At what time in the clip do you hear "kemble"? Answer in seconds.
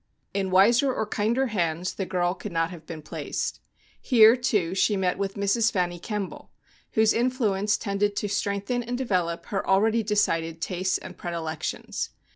5.99-6.49